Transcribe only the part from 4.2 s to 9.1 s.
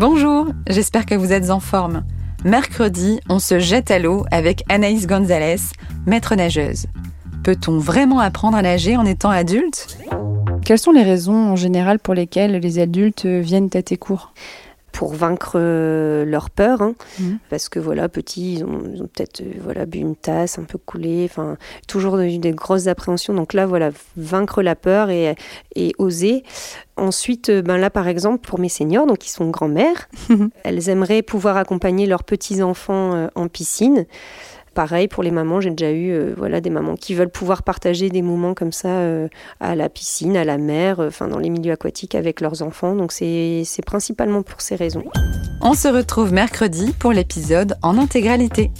avec Anaïs Gonzalez, maître nageuse. Peut-on vraiment apprendre à nager en